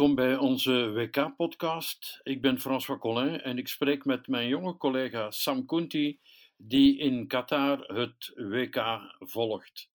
Welkom 0.00 0.18
bij 0.18 0.36
onze 0.36 0.92
WK-podcast. 0.92 2.20
Ik 2.22 2.40
ben 2.42 2.60
François 2.60 3.00
Collin 3.00 3.40
en 3.40 3.58
ik 3.58 3.68
spreek 3.68 4.04
met 4.04 4.28
mijn 4.28 4.48
jonge 4.48 4.76
collega 4.76 5.30
Sam 5.30 5.66
Kunti, 5.66 6.20
die 6.56 6.98
in 6.98 7.26
Qatar 7.26 7.78
het 7.78 8.32
WK 8.34 9.00
volgt. 9.18 9.90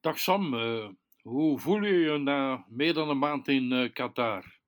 Dag 0.00 0.18
Sam, 0.18 0.54
uh, 0.54 0.88
hoe 1.22 1.58
voel 1.58 1.82
je 1.82 1.94
je 1.94 2.18
na 2.18 2.64
meer 2.68 2.94
dan 2.94 3.08
een 3.08 3.18
maand 3.18 3.48
in 3.48 3.72
uh, 3.72 3.92
Qatar? 3.92 4.60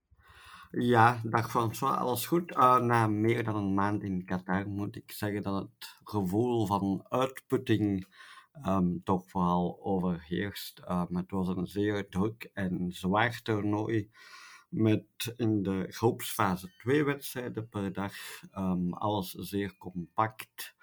Ja, 0.71 1.21
dag 1.25 1.51
François, 1.51 1.97
alles 1.97 2.27
goed? 2.27 2.51
Uh, 2.51 2.79
na 2.79 3.07
meer 3.07 3.45
dan 3.45 3.57
een 3.57 3.75
maand 3.75 4.03
in 4.03 4.25
Qatar 4.25 4.69
moet 4.69 4.97
ik 4.97 5.13
zeggen 5.13 5.43
dat 5.43 5.63
het 5.63 5.97
gevoel 6.05 6.67
van 6.67 7.07
uitputting 7.09 8.07
um, 8.67 9.01
toch 9.05 9.31
vooral 9.31 9.79
overheerst. 9.83 10.81
Het 11.13 11.31
was 11.31 11.49
een 11.49 11.67
zeer 11.67 12.09
druk 12.09 12.51
en 12.55 12.93
zwaar 12.93 13.41
toernooi 13.43 14.11
met 14.71 15.35
in 15.37 15.63
de 15.63 15.87
groepsfase 15.89 16.71
twee 16.79 17.05
wedstrijden 17.05 17.69
per 17.69 17.93
dag. 17.93 18.15
Um, 18.59 18.93
alles 18.93 19.31
zeer 19.31 19.77
compact. 19.79 20.75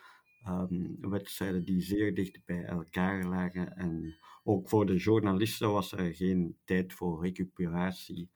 wedstrijden 1.00 1.66
die 1.66 1.82
zeer 1.82 2.16
dicht 2.16 2.46
bij 2.46 2.63
elkaar 2.63 3.26
lagen. 3.26 3.76
En 3.76 4.16
ook 4.44 4.70
voor 4.70 4.86
de 4.86 4.96
journalisten 4.96 5.72
was 5.72 5.91
er 5.91 6.16
geen 6.16 6.58
tijd 6.66 6.94
voor 6.94 7.23
recuperatie. 7.23 8.30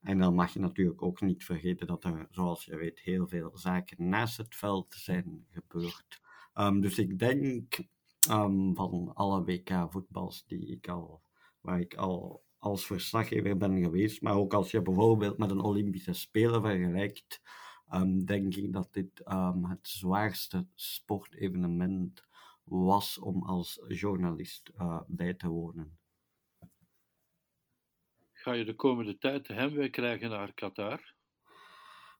En 0.00 0.18
dan 0.18 0.34
mag 0.34 0.52
je 0.52 0.60
natuurlijk 0.60 1.02
ook 1.02 1.20
niet 1.20 1.44
vergeten 1.44 1.86
dat 1.86 2.04
er, 2.04 2.26
zoals 2.30 2.64
je 2.64 2.76
weet, 2.76 3.00
heel 3.00 3.28
veel 3.28 3.50
zaken 3.54 4.08
naast 4.08 4.36
het 4.36 4.56
veld 4.56 4.94
zijn 4.94 5.46
gebeurd. 5.50 6.20
dus 6.80 6.98
ik 6.98 7.18
denk 7.18 7.78
van 8.74 9.10
alle 9.14 9.44
WK-voetbals 9.44 10.46
die 10.46 10.66
ik 10.66 10.88
al, 10.88 11.22
waar 11.60 11.80
ik 11.80 11.94
al 11.94 12.46
als 12.58 12.86
verslaggever 12.86 13.56
ben 13.56 13.82
geweest. 13.82 14.22
Maar 14.22 14.34
ook 14.34 14.54
als 14.54 14.70
je 14.70 14.82
bijvoorbeeld 14.82 15.38
met 15.38 15.50
een 15.50 15.60
Olympische 15.60 16.12
Spelen 16.12 16.62
vergelijkt, 16.62 17.40
um, 17.94 18.24
denk 18.24 18.54
ik 18.54 18.72
dat 18.72 18.92
dit 18.92 19.22
um, 19.32 19.64
het 19.64 19.88
zwaarste 19.88 20.66
sportevenement 20.74 22.26
was 22.64 23.18
om 23.18 23.42
als 23.42 23.80
journalist 23.88 24.70
uh, 24.78 25.00
bij 25.06 25.34
te 25.34 25.48
wonen. 25.48 25.98
Ga 28.32 28.52
je 28.52 28.64
de 28.64 28.74
komende 28.74 29.18
tijd 29.18 29.48
heimwee 29.48 29.90
krijgen 29.90 30.30
naar 30.30 30.52
Qatar? 30.52 31.16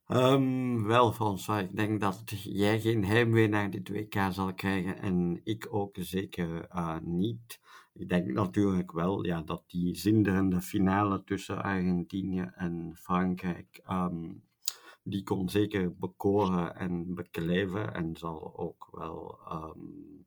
Um, 0.07 0.83
wel, 0.83 1.13
François, 1.13 1.63
ik 1.63 1.75
denk 1.75 2.01
dat 2.01 2.23
jij 2.43 2.79
geen 2.79 3.05
heimwee 3.05 3.47
naar 3.47 3.69
dit 3.69 3.89
WK 3.89 4.15
zal 4.29 4.53
krijgen 4.53 4.99
en 4.99 5.41
ik 5.43 5.67
ook 5.73 5.95
zeker 5.99 6.67
uh, 6.75 6.97
niet. 7.01 7.59
Ik 7.93 8.09
denk 8.09 8.27
natuurlijk 8.27 8.91
wel 8.91 9.25
ja, 9.25 9.41
dat 9.41 9.63
die 9.67 9.95
zinderende 9.95 10.61
finale 10.61 11.23
tussen 11.23 11.63
Argentinië 11.63 12.51
en 12.55 12.95
Frankrijk, 12.95 13.81
um, 13.89 14.43
die 15.03 15.23
kon 15.23 15.49
zeker 15.49 15.95
bekoren 15.95 16.75
en 16.75 17.15
beklijven 17.15 17.93
en 17.93 18.17
zal 18.17 18.57
ook 18.57 18.87
wel, 18.91 19.39
um, 19.51 20.25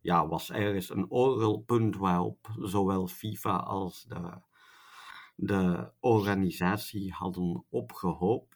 ja, 0.00 0.28
was 0.28 0.50
ergens 0.50 0.90
een 0.90 1.10
orgelpunt 1.10 1.96
waarop 1.96 2.48
zowel 2.58 3.06
FIFA 3.06 3.56
als 3.56 4.04
de, 4.04 4.40
de 5.36 5.90
organisatie 6.00 7.12
hadden 7.12 7.64
opgehoopt. 7.68 8.52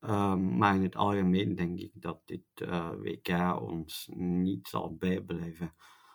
Um, 0.00 0.56
maar 0.56 0.74
in 0.74 0.82
het 0.82 0.96
algemeen 0.96 1.54
denk 1.54 1.78
ik 1.78 1.92
dat 1.94 2.20
dit 2.24 2.42
eh, 2.54 2.90
WK 2.90 3.60
ons 3.60 4.08
niet 4.14 4.68
zal 4.68 4.96
bijblijven, 4.96 5.74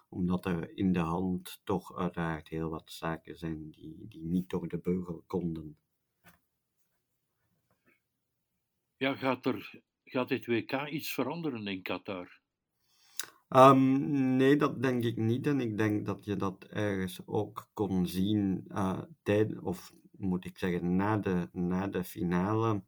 omdat 0.10 0.46
er 0.46 0.78
in 0.78 0.94
de 0.94 1.00
hand 1.00 1.62
toch 1.64 1.96
uiteraard 1.96 2.48
heel 2.48 2.70
wat 2.70 2.92
zaken 2.92 3.38
zijn 3.38 3.70
die, 3.70 4.06
die 4.10 4.24
niet 4.24 4.50
door 4.50 4.68
de 4.68 4.78
beugel 4.78 5.24
konden. 5.28 5.78
Ja, 8.98 9.16
gaat, 9.16 9.46
er, 9.46 9.82
gaat 10.04 10.28
dit 10.28 10.46
WK 10.46 10.88
iets 10.90 11.14
veranderen 11.14 11.68
in 11.68 11.82
Qatar? 11.82 12.40
Um, 13.50 14.36
nee, 14.36 14.56
dat 14.56 14.82
denk 14.82 15.04
ik 15.04 15.18
niet. 15.18 15.48
En 15.48 15.60
ik 15.60 15.78
denk 15.78 16.06
dat 16.06 16.26
je 16.26 16.36
dat 16.36 16.64
ergens 16.64 17.22
ook 17.26 17.70
kon 17.74 18.08
zien 18.08 18.66
uh, 18.68 19.02
tijd, 19.24 19.60
of 19.60 19.94
moet 20.12 20.46
ik 20.46 20.58
zeggen, 20.58 20.96
na 20.96 21.18
de, 21.18 21.50
na 21.52 21.88
de 21.88 22.04
finale 22.04 22.84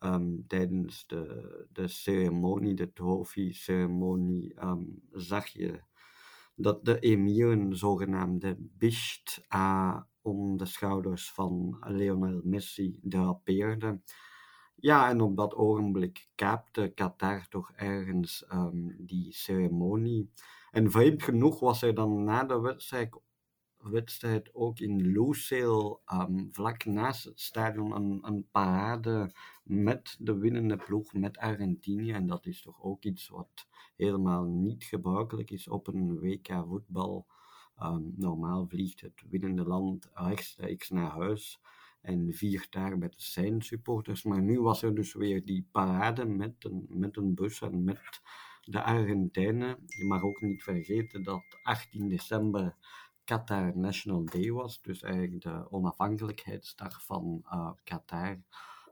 um, 0.00 0.46
tijdens 0.46 1.06
de, 1.06 1.66
de 1.72 1.88
ceremonie, 1.88 2.74
de 2.74 2.92
trofee-ceremonie, 2.92 4.64
um, 4.64 5.02
zag 5.10 5.46
je 5.46 5.82
dat 6.54 6.84
de 6.84 6.98
emir 6.98 7.48
een 7.48 7.76
zogenaamde 7.76 8.56
bisht 8.58 9.46
uh, 9.54 10.00
om 10.22 10.56
de 10.56 10.66
schouders 10.66 11.32
van 11.32 11.76
Lionel 11.86 12.40
Messi 12.44 12.98
drapeerde. 13.02 14.00
Ja, 14.74 15.08
en 15.08 15.20
op 15.20 15.36
dat 15.36 15.54
ogenblik 15.54 16.28
kaapte 16.34 16.92
Qatar 16.94 17.48
toch 17.48 17.72
ergens 17.72 18.44
um, 18.52 18.96
die 18.98 19.32
ceremonie. 19.32 20.30
En 20.70 20.90
vreemd 20.90 21.22
genoeg 21.22 21.60
was 21.60 21.82
er 21.82 21.94
dan 21.94 22.24
na 22.24 22.44
de 22.44 22.60
wedstrijd 22.60 23.20
wedstrijd 23.90 24.54
ook 24.54 24.78
in 24.78 25.12
Lusail, 25.12 26.02
um, 26.12 26.48
vlak 26.52 26.84
naast 26.84 27.24
het 27.24 27.40
stadion, 27.40 27.92
een, 27.92 28.18
een 28.22 28.46
parade 28.50 29.34
met 29.62 30.16
de 30.18 30.38
winnende 30.38 30.76
ploeg, 30.76 31.12
met 31.12 31.38
Argentinië. 31.38 32.12
En 32.12 32.26
dat 32.26 32.46
is 32.46 32.62
toch 32.62 32.82
ook 32.82 33.04
iets 33.04 33.28
wat 33.28 33.66
helemaal 34.02 34.44
niet 34.44 34.84
gebruikelijk 34.84 35.50
is 35.50 35.68
op 35.68 35.86
een 35.86 36.18
WK 36.18 36.48
voetbal. 36.66 37.26
Um, 37.82 38.12
normaal 38.16 38.66
vliegt 38.66 39.00
het 39.00 39.24
winnende 39.28 39.64
land 39.64 40.10
rechtstreeks 40.12 40.88
naar 40.88 41.10
huis 41.10 41.60
en 42.00 42.32
viert 42.32 42.72
daar 42.72 42.98
met 42.98 43.14
zijn 43.16 43.62
supporters. 43.62 44.22
Maar 44.22 44.42
nu 44.42 44.60
was 44.60 44.82
er 44.82 44.94
dus 44.94 45.14
weer 45.14 45.44
die 45.44 45.68
parade 45.70 46.24
met 46.24 46.54
een, 46.58 46.86
met 46.88 47.16
een 47.16 47.34
bus 47.34 47.60
en 47.60 47.84
met 47.84 48.20
de 48.64 48.82
Argentijnen. 48.82 49.76
Je 49.86 50.04
mag 50.04 50.22
ook 50.22 50.40
niet 50.40 50.62
vergeten 50.62 51.22
dat 51.22 51.42
18 51.62 52.08
december 52.08 52.76
Qatar 53.24 53.76
National 53.76 54.24
Day 54.24 54.50
was, 54.50 54.80
dus 54.80 55.02
eigenlijk 55.02 55.42
de 55.42 55.70
onafhankelijkheidsdag 55.70 57.04
van 57.04 57.44
uh, 57.44 57.70
Qatar. 57.84 58.42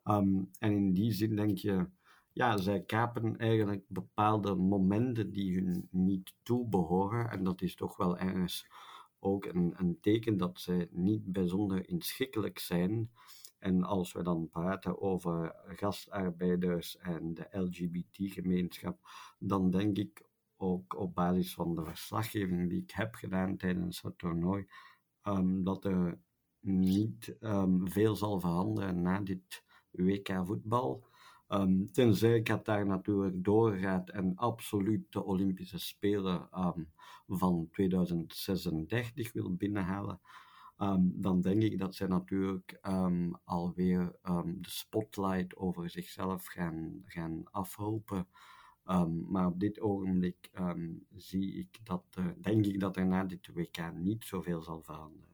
Um, 0.05 0.51
en 0.59 0.73
in 0.73 0.93
die 0.93 1.13
zin 1.13 1.37
denk 1.37 1.59
je, 1.59 1.89
ja, 2.33 2.57
zij 2.57 2.83
kapen 2.83 3.37
eigenlijk 3.39 3.85
bepaalde 3.89 4.55
momenten 4.55 5.33
die 5.33 5.55
hun 5.55 5.89
niet 5.91 6.35
toebehoren. 6.43 7.31
En 7.31 7.45
dat 7.45 7.63
is 7.63 7.75
toch 7.75 7.97
wel 7.97 8.19
ergens 8.19 8.67
ook 9.19 9.45
een, 9.45 9.75
een 9.77 10.01
teken 10.01 10.37
dat 10.37 10.61
zij 10.61 10.89
niet 10.91 11.33
bijzonder 11.33 11.89
inschikkelijk 11.89 12.59
zijn. 12.59 13.11
En 13.59 13.85
als 13.85 14.13
we 14.13 14.23
dan 14.23 14.49
praten 14.49 15.01
over 15.01 15.55
gastarbeiders 15.67 16.97
en 16.97 17.35
de 17.35 17.49
LGBT-gemeenschap, 17.51 18.99
dan 19.39 19.71
denk 19.71 19.99
ik 19.99 20.29
ook 20.57 20.97
op 20.97 21.15
basis 21.15 21.55
van 21.55 21.75
de 21.75 21.85
verslaggeving 21.85 22.69
die 22.69 22.83
ik 22.83 22.91
heb 22.91 23.15
gedaan 23.15 23.57
tijdens 23.57 24.03
het 24.03 24.19
toernooi, 24.19 24.67
um, 25.25 25.65
dat 25.65 25.85
er 25.85 26.19
niet 26.61 27.37
um, 27.41 27.91
veel 27.91 28.17
zal 28.17 28.41
veranderen 28.41 29.03
na 29.03 29.21
dit 29.21 29.65
WK 29.91 30.41
voetbal. 30.45 31.05
Um, 31.53 31.93
tenzij 31.93 32.43
Qatar 32.43 32.87
natuurlijk 32.87 33.45
doorgaat 33.45 34.11
en 34.11 34.37
absoluut 34.37 35.13
de 35.13 35.25
Olympische 35.25 35.79
Spelen 35.79 36.49
van 37.27 37.69
2036 37.71 39.33
wil 39.33 39.55
binnenhalen. 39.57 40.21
dan 41.03 41.41
denk 41.41 41.63
ik 41.63 41.79
dat 41.79 41.95
zij 41.95 42.07
natuurlijk 42.07 42.79
alweer 43.45 44.13
de 44.45 44.71
spotlight 44.71 45.57
over 45.57 45.91
zichzelf 45.91 46.47
gaan, 46.47 47.03
gaan 47.05 47.51
maar 49.29 49.47
op 49.47 49.61
dit 49.61 49.81
ogenblik 49.81 50.51
zie 51.17 51.55
ik 51.55 51.79
dat, 51.85 52.05
denk 52.41 52.67
ik 52.67 52.81
dat 52.81 52.97
er 52.97 53.07
na 53.07 53.25
dit 53.25 53.47
WK 53.55 53.93
niet 53.95 54.25
zoveel 54.25 54.63
zal 54.63 54.83
veranderen. 54.83 55.29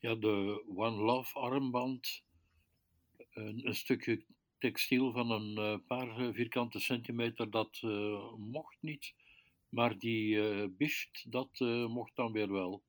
Ja, 0.00 0.14
de 0.14 0.64
One 0.74 1.02
Love 1.02 1.38
armband, 1.38 2.22
een, 3.30 3.66
een 3.66 3.74
stukje 3.74 4.24
textiel 4.60 5.12
van 5.12 5.30
een 5.30 5.58
uh, 5.58 5.74
paar 5.86 6.32
vierkante 6.32 6.80
centimeter, 6.80 7.50
dat 7.50 7.80
uh, 7.84 8.32
mocht 8.36 8.76
niet. 8.80 9.14
Maar 9.68 9.98
die 9.98 10.34
uh, 10.34 10.88
dat 11.28 11.60
mocht 11.88 12.16
dan 12.16 12.32
weer 12.32 12.52
wel. 12.52 12.82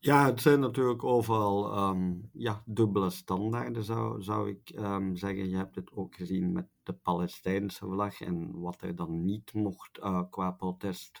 Ja, 0.00 0.26
het 0.26 0.40
zijn 0.40 0.60
natuurlijk 0.60 1.04
overal 1.04 1.88
um, 1.88 2.30
ja, 2.32 2.62
dubbele 2.66 3.10
standaarden, 3.10 3.84
zou, 3.84 4.22
zou 4.22 4.50
ik 4.50 4.76
um, 4.78 5.16
zeggen. 5.16 5.48
Je 5.48 5.56
hebt 5.56 5.74
het 5.74 5.92
ook 5.92 6.14
gezien 6.14 6.52
met 6.52 6.68
de 6.82 6.92
Palestijnse 6.92 7.86
vlag 7.86 8.20
en 8.20 8.60
wat 8.60 8.82
er 8.82 8.96
dan 8.96 9.24
niet 9.24 9.52
mocht 9.52 9.98
qua 10.30 10.50
protest 10.50 11.20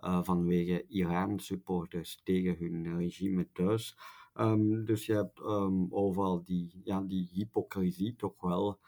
vanwege 0.00 0.86
Iran-supporters 0.88 2.20
tegen 2.24 2.56
hun 2.58 2.96
regime 2.98 3.48
thuis. 3.52 3.96
Um, 4.40 4.84
dus 4.84 5.06
je 5.06 5.12
hebt 5.12 5.40
overal 5.90 6.44
die, 6.44 6.80
ja, 6.84 7.00
die 7.00 7.28
hypocrisie 7.32 8.16
toch 8.16 8.40
wel. 8.40 8.80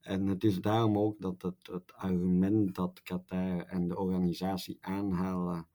En 0.00 0.26
het 0.26 0.44
is 0.44 0.60
daarom 0.60 0.98
ook 0.98 1.20
dat 1.20 1.42
het, 1.42 1.92
argument 1.92 2.74
dat 2.74 3.02
Qatar 3.02 3.60
en 3.60 3.88
de 3.88 3.98
organisatie 3.98 4.78
aanhalen 4.80 5.68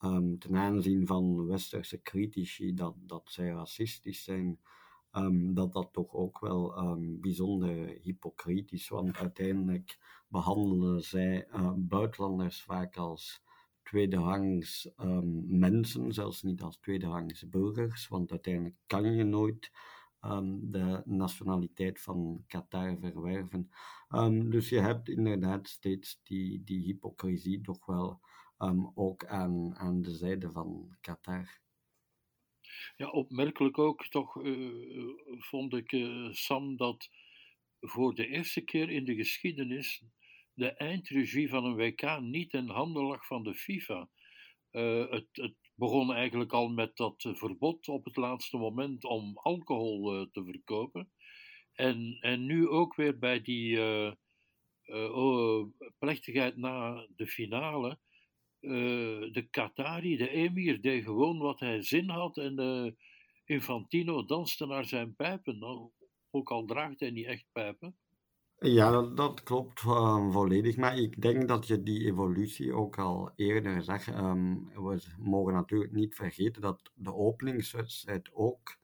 um, 0.00 0.38
ten 0.38 0.56
aanzien 0.56 1.06
van 1.06 1.46
westerse 1.46 2.02
critici 2.02 2.74
dat, 2.74 2.94
dat 2.98 3.22
zij 3.24 3.48
racistisch 3.48 4.24
zijn, 4.24 4.60
ehm, 5.10 5.54
dat 5.54 5.72
dat 5.72 5.88
toch 5.92 6.12
ook 6.14 6.40
wel 6.40 6.74
bijzonder 6.98 7.98
hypocriet 8.02 8.72
is. 8.72 8.88
Want 8.88 9.16
uiteindelijk 9.16 9.98
behandelen 10.28 11.02
zij 11.02 11.48
uh, 11.48 11.72
buitenlanders 11.76 12.62
vaak 12.62 12.96
als 12.96 13.42
tweederangs 13.92 14.90
um, 14.96 15.58
mensen, 15.58 16.12
zelfs 16.12 16.42
niet 16.42 16.62
als 16.62 16.78
tweederangs 16.78 17.48
burgers, 17.48 18.08
want 18.08 18.30
uiteindelijk 18.30 18.76
kan 18.86 19.14
je 19.14 19.24
nooit 19.24 19.72
um, 20.20 20.70
de 20.70 21.02
nationaliteit 21.04 22.00
van 22.00 22.44
Qatar 22.46 22.98
verwerven. 22.98 23.70
Um, 24.10 24.50
dus 24.50 24.68
je 24.68 24.80
hebt 24.80 25.08
inderdaad 25.08 25.68
steeds 25.68 26.20
die, 26.22 26.64
die 26.64 26.80
hypocrisie 26.80 27.60
toch 27.60 27.86
wel 27.86 28.20
ook 28.94 29.26
aan, 29.26 29.74
aan 29.76 30.02
de 30.02 30.14
zijde 30.14 30.52
van 30.52 30.96
Qatar. 31.00 31.60
Ja, 32.96 33.10
opmerkelijk 33.10 33.78
ook 33.78 34.06
toch 34.06 34.42
uh, 34.42 35.08
vond 35.38 35.74
ik, 35.74 35.92
uh, 35.92 36.32
Sam, 36.32 36.76
dat 36.76 37.10
voor 37.80 38.14
de 38.14 38.26
eerste 38.26 38.60
keer 38.60 38.90
in 38.90 39.04
de 39.04 39.14
geschiedenis 39.14 40.04
de 40.54 40.70
eindregie 40.70 41.48
van 41.48 41.64
een 41.64 41.76
WK 41.76 42.20
niet 42.20 42.52
in 42.52 42.68
handen 42.68 43.04
lag 43.04 43.26
van 43.26 43.42
de 43.42 43.54
FIFA. 43.54 44.08
Uh, 44.72 45.10
het, 45.10 45.28
het, 45.32 45.54
begon 45.74 46.12
eigenlijk 46.12 46.52
al 46.52 46.68
met 46.68 46.96
dat 46.96 47.28
verbod 47.32 47.88
op 47.88 48.04
het 48.04 48.16
laatste 48.16 48.56
moment 48.56 49.04
om 49.04 49.36
alcohol 49.36 50.14
uh, 50.14 50.26
te 50.32 50.44
verkopen. 50.44 51.12
En, 51.72 52.16
en 52.20 52.46
nu 52.46 52.68
ook 52.68 52.94
weer 52.94 53.18
bij 53.18 53.40
die 53.40 53.80
oh, 54.86 55.68
plechtigheid 55.98 56.56
na 56.56 57.06
de 57.16 57.26
finale. 57.26 57.98
de 58.60 59.46
Qatari, 59.50 60.16
de 60.16 60.28
emir, 60.28 60.80
deed 60.80 61.04
gewoon 61.04 61.38
wat 61.38 61.60
hij 61.60 61.82
zin 61.82 62.08
had 62.08 62.36
en 62.36 62.96
Infantino 63.44 64.24
danste 64.24 64.66
naar 64.66 64.84
zijn 64.84 65.14
pijpen. 65.14 65.58
Nou, 65.58 65.90
ook 66.30 66.50
al 66.50 66.64
draagt 66.64 67.00
hij 67.00 67.10
niet 67.10 67.26
echt 67.26 67.44
pijpen. 67.52 67.96
Ja, 68.62 69.02
dat, 69.02 69.42
klopt 69.42 69.82
uh, 69.82 70.32
volledig. 70.32 70.76
Maar 70.76 70.98
ik 70.98 71.22
denk 71.22 71.48
dat 71.48 71.66
je 71.66 71.82
die 71.82 72.04
evolutie 72.04 72.74
ook 72.74 72.98
al 72.98 73.30
eerder 73.36 73.82
zag. 73.82 74.06
Um, 74.06 74.68
we 74.74 75.02
mogen 75.18 75.52
natuurlijk 75.52 75.92
niet 75.92 76.14
vergeten 76.14 76.62
dat 76.62 76.90
de 76.94 77.14
openingswedstrijd 77.14 78.30
ook 78.32 78.76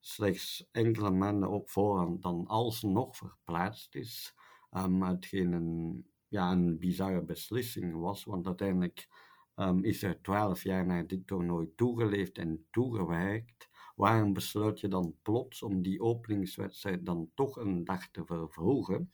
slechts 0.00 0.68
enkele 0.72 1.10
maanden 1.10 1.50
op 1.50 1.70
voorhand 1.70 2.22
dan 2.22 2.46
alsnog 2.46 3.16
verplaatst 3.16 3.94
is. 3.94 4.34
Um, 4.70 5.02
hetgeen 5.02 5.52
een, 5.52 6.06
ja, 6.28 6.50
een 6.50 6.78
bizarre 6.78 7.22
beslissing 7.22 8.00
was, 8.00 8.24
want 8.24 8.46
uiteindelijk 8.46 9.08
is 9.80 10.02
er 10.02 10.22
twaalf 10.22 10.62
jaar 10.62 10.86
naar 10.86 11.06
dit 11.06 11.26
toernooi 11.26 11.72
toegeleefd 11.76 12.38
en 12.38 12.66
toegewerkt. 12.70 13.68
Waarom 13.96 14.32
besluit 14.32 14.80
je 14.80 14.88
dan 14.88 15.14
plots 15.22 15.62
om 15.62 15.82
die 15.82 16.00
openingswedstrijd 16.00 17.06
dan 17.06 17.30
toch 17.34 17.56
een 17.56 17.84
dag 17.84 18.08
te 18.10 18.24
vervroegen? 18.24 19.10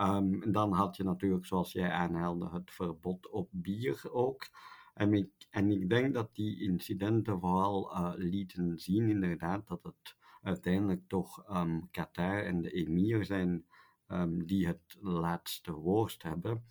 Um, 0.00 0.52
dan 0.52 0.72
had 0.72 0.96
je 0.96 1.04
natuurlijk, 1.04 1.46
zoals 1.46 1.72
jij 1.72 1.90
aanhaalde, 1.90 2.48
het 2.48 2.70
verbod 2.70 3.30
op 3.30 3.48
bier 3.50 4.12
ook. 4.12 4.46
En 4.94 5.14
ik, 5.14 5.30
en 5.50 5.70
ik 5.70 5.90
denk 5.90 6.14
dat 6.14 6.34
die 6.34 6.60
incidenten 6.60 7.40
vooral 7.40 7.92
uh, 7.92 8.12
lieten 8.16 8.78
zien, 8.78 9.08
inderdaad, 9.08 9.68
dat 9.68 9.82
het 9.82 10.16
uiteindelijk 10.42 11.02
toch 11.08 11.56
um, 11.56 11.90
Qatar 11.90 12.42
en 12.42 12.62
de 12.62 12.70
emir 12.70 13.24
zijn 13.24 13.66
um, 14.08 14.46
die 14.46 14.66
het 14.66 14.96
laatste 15.00 15.72
woord 15.72 16.22
hebben. 16.22 16.64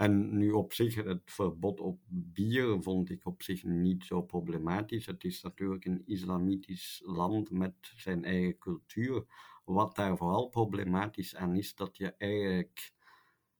En 0.00 0.36
nu 0.38 0.50
op 0.50 0.72
zich, 0.72 0.94
het 0.94 1.22
verbod 1.24 1.80
op 1.80 2.00
bier 2.08 2.82
vond 2.82 3.10
ik 3.10 3.26
op 3.26 3.42
zich 3.42 3.64
niet 3.64 4.04
zo 4.04 4.22
problematisch. 4.22 5.06
Het 5.06 5.24
is 5.24 5.42
natuurlijk 5.42 5.84
een 5.84 6.02
islamitisch 6.06 7.02
land 7.04 7.50
met 7.50 7.74
zijn 7.96 8.24
eigen 8.24 8.58
cultuur. 8.58 9.24
Wat 9.64 9.96
daar 9.96 10.16
vooral 10.16 10.48
problematisch 10.48 11.36
aan 11.36 11.54
is, 11.54 11.74
dat 11.74 11.96
je 11.96 12.14
eigenlijk 12.16 12.92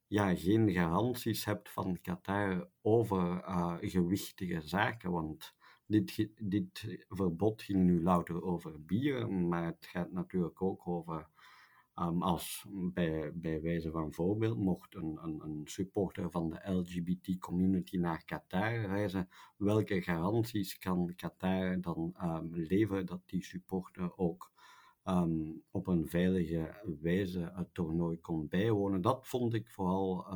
ja, 0.07 0.35
geen 0.35 0.71
garanties 0.71 1.45
hebt 1.45 1.71
van 1.71 2.01
Qatar 2.01 2.69
over 2.83 3.19
uh, 3.21 3.77
gewichtige 3.81 4.61
zaken. 4.61 5.11
Want 5.11 5.55
dit, 5.87 6.29
dit 6.39 7.05
verbod 7.09 7.63
ging 7.63 7.85
nu 7.85 8.03
louter 8.03 8.43
over 8.43 8.85
bier, 8.85 9.33
maar 9.33 9.65
het 9.65 9.87
gaat 9.87 10.13
natuurlijk 10.13 10.63
ook 10.63 10.89
over 10.89 11.29
Um, 12.01 12.23
als 12.23 12.67
bij, 12.71 13.61
wijze 13.63 13.91
van 13.91 14.13
voorbeeld 14.13 14.59
mocht 14.59 14.95
een, 14.95 15.19
een, 15.23 15.41
een 15.43 15.63
supporter 15.65 16.31
van 16.31 16.51
de 16.51 16.71
LGBT-community 16.71 17.97
naar 17.97 18.25
Qatar 18.25 18.81
reizen, 18.81 19.29
welke 19.57 20.03
garanties 20.03 20.79
kan 20.79 21.15
Qatar 21.17 21.81
dan 21.81 22.15
um, 22.23 22.49
leveren 22.53 23.07
dat 23.07 23.21
die 23.27 23.45
supporter 23.45 24.17
ook 24.17 24.53
um, 25.05 25.63
op 25.71 25.87
een 25.87 26.09
veilige 26.09 26.97
wijze 27.01 27.53
het 27.55 27.75
toernooi 27.75 28.21
kon 28.21 28.49
bijwonen? 28.49 29.01
Dat 29.01 29.29
vond 29.29 29.55
ik 29.55 29.71
vooral 29.71 30.27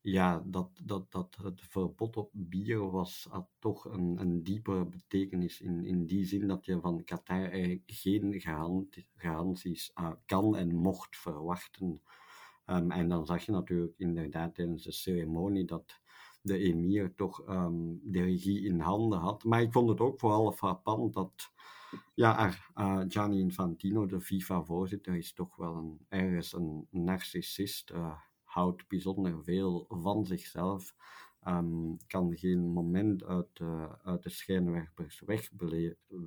ja, 0.00 0.42
dat, 0.46 0.80
dat, 0.84 1.12
dat 1.12 1.36
het 1.42 1.60
verbod 1.60 2.16
op 2.16 2.30
bier 2.32 2.90
was, 2.90 3.26
had 3.30 3.48
toch 3.58 3.84
een, 3.84 4.16
een 4.20 4.42
diepere 4.42 4.86
betekenis 4.86 5.60
in, 5.60 5.84
in 5.84 6.06
die 6.06 6.24
zin 6.24 6.46
dat 6.46 6.64
je 6.64 6.80
van 6.80 7.04
Qatar 7.04 7.50
eigenlijk 7.50 7.82
geen 7.86 8.40
garanties 9.16 9.92
uh, 10.00 10.10
kan 10.26 10.56
en 10.56 10.74
mocht 10.74 11.16
verwachten. 11.16 12.00
Um, 12.66 12.90
en 12.90 13.08
dan 13.08 13.26
zag 13.26 13.44
je 13.44 13.52
natuurlijk 13.52 13.98
inderdaad 13.98 14.54
tijdens 14.54 14.84
de 14.84 14.92
ceremonie 14.92 15.64
dat 15.64 16.00
de 16.42 16.58
emir 16.58 17.14
toch 17.14 17.48
um, 17.48 18.00
de 18.02 18.22
regie 18.22 18.64
in 18.64 18.80
handen 18.80 19.18
had. 19.18 19.44
Maar 19.44 19.62
ik 19.62 19.72
vond 19.72 19.88
het 19.88 20.00
ook 20.00 20.20
vooral 20.20 20.52
frappant 20.52 21.14
dat 21.14 21.52
ja, 22.14 22.52
uh, 22.76 23.02
Gianni 23.08 23.38
Infantino, 23.38 24.06
de 24.06 24.20
FIFA-voorzitter, 24.20 25.16
is 25.16 25.32
toch 25.32 25.56
wel 25.56 25.76
een, 25.76 25.98
ergens 26.08 26.52
een 26.52 26.86
narcissist. 26.90 27.90
Uh, 27.90 28.18
houdt 28.58 28.88
bijzonder 28.88 29.44
veel 29.44 29.86
van 29.88 30.26
zichzelf, 30.26 30.94
um, 31.46 31.96
kan 32.06 32.36
geen 32.36 32.72
moment 32.72 33.24
uit, 33.24 33.58
uh, 33.58 33.92
uit 34.02 34.22
de 34.22 34.30
schijnwerpers 34.30 35.22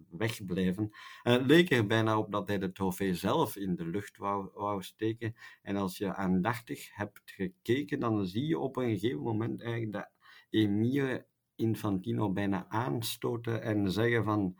wegblijven. 0.10 0.90
En 1.24 1.34
het 1.34 1.46
leek 1.46 1.72
er 1.72 1.88
bijna 1.88 2.18
op 2.18 2.32
dat 2.32 2.48
hij 2.48 2.60
de 2.60 2.72
trofee 2.72 3.16
zelf 3.16 3.56
in 3.56 3.76
de 3.76 3.86
lucht 3.86 4.18
wou, 4.18 4.84
steken. 4.84 5.36
En 5.62 5.76
als 5.76 5.98
je 5.98 6.16
aandachtig 6.16 6.96
hebt 6.96 7.22
gekeken, 7.24 8.00
dan 8.00 8.26
zie 8.26 8.46
je 8.46 8.60
op 8.60 8.76
een 8.76 8.98
gegeven 8.98 9.22
moment 9.22 9.62
eigenlijk 9.62 9.94
dat 9.94 10.10
Emir 10.50 11.28
Infantino 11.56 12.32
bijna 12.32 12.68
aanstoten 12.68 13.62
en 13.62 13.92
zeggen 13.92 14.24
van 14.24 14.56